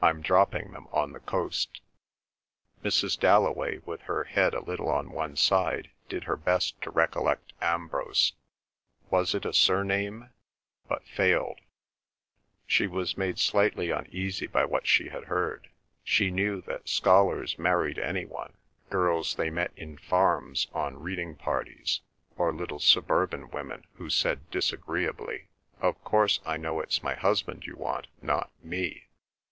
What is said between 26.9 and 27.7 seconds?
my husband